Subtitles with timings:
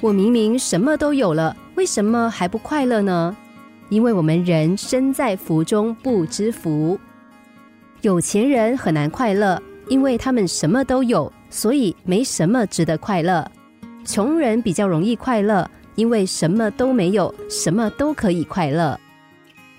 [0.00, 3.36] 我明明什么都有了，为什么还不快乐呢？
[3.88, 6.98] 因为我们人身在福中不知福。
[8.02, 13.44] 有钱人很难快乐，因为他们什么都有，所以没什么值得快乐。
[14.04, 18.98] 穷人比较容易快乐，因为什么都没有，什么都可以快乐。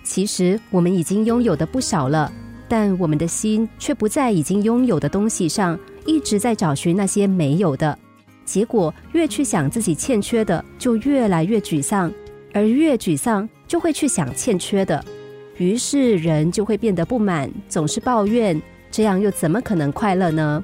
[0.03, 2.29] 其实我们已经拥有的不少了，
[2.67, 7.97] 但我们的心却不在已经拥有的东西上，一直在找寻那些没有的。
[8.49, 12.11] 结果越去想自己欠缺的，就越来越沮丧，
[12.51, 15.05] 而越沮丧就会去想欠缺的，
[15.57, 18.59] 于是人就会变得不满，总是抱怨，
[18.89, 20.63] 这样又怎么可能快乐呢？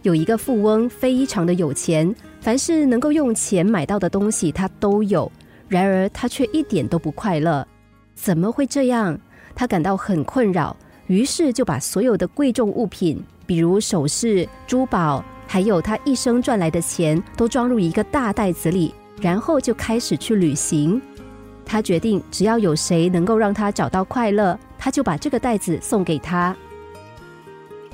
[0.00, 5.30] 有一个富翁非常的有钱，凡是能够用钱买到的东西他都有，
[5.68, 7.68] 然而他却一点都不快乐，
[8.14, 9.20] 怎么会这样？
[9.54, 10.74] 他感到很困扰，
[11.08, 15.22] 于是就把所有的贵重物品，比如首饰、珠宝。
[15.46, 21.00] 还有他一生赚来的钱都装入一个大袋子里，然后就开始去旅行。
[21.64, 26.54] 他决定，只要有谁能够让他找到快乐，他就把这个袋子送给他。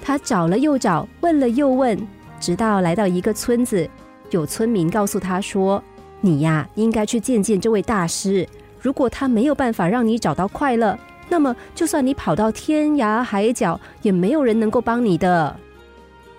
[0.03, 1.99] 他找了又找，问了又问，
[2.41, 3.89] 直到来到一个村子，
[4.31, 5.83] 有村民告诉他说
[6.21, 8.49] ：“你呀，应该去见见这位大师。
[8.81, 15.55] 如果他没有办法让你找到快乐，那么就算你跑到天涯海角，也没有人能够帮你的。”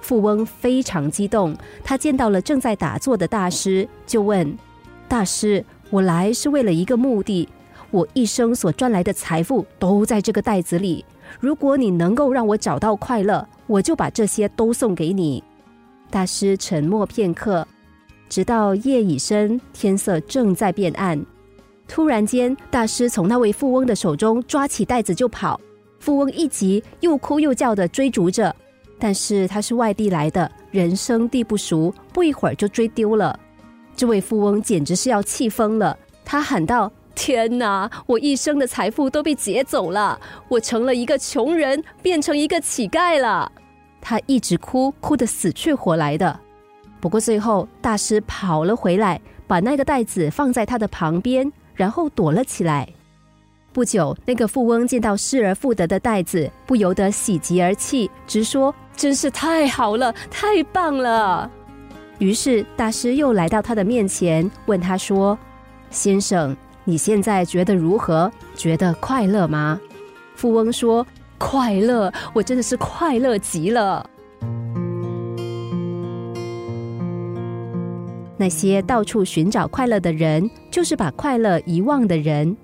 [0.02, 4.57] 富翁非常激动，他见到了正在打坐的大师，就问
[5.07, 7.47] ：“大师，我来是为了一个目的。
[7.91, 11.05] 我一生所赚来的财富都在这个袋子里。
[11.39, 15.44] 如果你能够让我找到快乐，我就把这些都送给你。”
[16.09, 17.66] 大师沉默片刻，
[18.27, 21.25] 直到夜已深，天色正在变暗。
[21.88, 25.59] 突然间，大师从那位富翁的手中抓起袋子就跑。
[25.99, 28.53] 富翁一急，又哭又叫的追逐着。
[29.03, 33.38] 但是他是外地来的，人生地不熟，不一会儿就追丢了。
[33.95, 37.89] 这位富翁简直是要气疯了，他喊道：“天哪！
[38.05, 43.51] 我一生的财富都被劫走了，我成了一个穷人，变成一个乞丐了。”
[44.00, 46.39] 他一直哭，哭得死去活来的。
[47.00, 52.88] 不过最后，大师跑了回来，把那个袋子放在他的旁边，然后躲了起来。
[53.73, 61.49] 不久，那个富翁见到失而复得的袋子，不由得喜极而泣，直说：“真是太好了，太棒了！”
[62.19, 65.39] 于是大师又来到他的面前，问他说
[65.89, 68.29] ：“先生，你现在觉得如何？
[68.55, 69.79] 觉得快乐吗？”
[70.35, 71.07] 富翁说
[71.39, 74.05] ：“快乐，我真的是快乐极了。”
[78.35, 82.57] 那些到处寻找快乐的人，就是把快乐遗忘的人。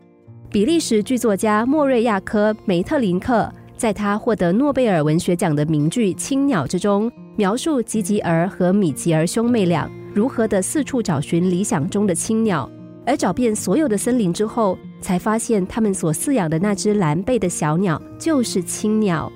[0.57, 3.47] 比利时剧作家莫瑞亚科梅特林克
[3.77, 12.67] 在他获得诺贝尔文学奖的名剧《青鸟》之中，描述吉吉尔和米吉尔兄妹俩如何的四处找寻理想中的青鸟，
[13.05, 19.31] 而找遍所有的森林之后，才发现他们所饲养的那只蓝背的小鸟就是青鸟。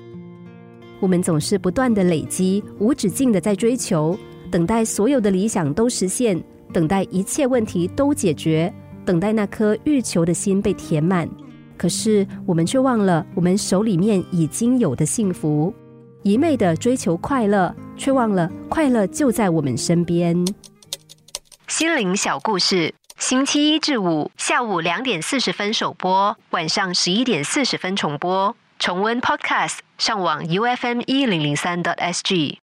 [0.98, 4.18] 我们总是不断的累积，无止境的在追求，
[4.50, 8.74] 等待所有的理想都实现，等待一切问题都解决。
[9.04, 11.28] 等待那颗欲求的心被填满，
[11.76, 15.74] 可是我们却忘了我们手里面已经有的幸福，
[16.22, 20.36] 一昧的追求快乐，却忘了快乐就在我们身边。
[21.68, 28.54] 心灵小故事，星期一至五下午两点四十分首播，晚上十一点四十分重播。
[28.78, 32.61] 重温 Podcast，上网 U F M 一零零三 t S G。